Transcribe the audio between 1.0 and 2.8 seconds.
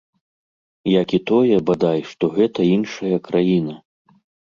Як і тое, бадай, што гэта